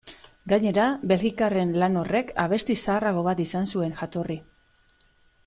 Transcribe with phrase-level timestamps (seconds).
[0.51, 4.41] Gainera, belgikarren lan horrek abesti zaharrago bat izan zuen jatorri.